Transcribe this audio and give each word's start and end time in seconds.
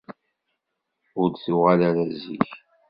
ur 1.21 1.27
d-tuɣal 1.29 1.79
ara 1.89 2.03
zik. 2.21 2.47